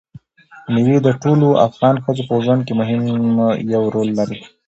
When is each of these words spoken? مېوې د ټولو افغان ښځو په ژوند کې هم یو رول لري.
مېوې 0.71 0.97
د 1.03 1.07
ټولو 1.21 1.47
افغان 1.67 1.95
ښځو 2.03 2.23
په 2.29 2.35
ژوند 2.43 2.61
کې 2.67 2.73
هم 2.89 3.01
یو 3.73 3.83
رول 3.95 4.09
لري. 4.19 4.39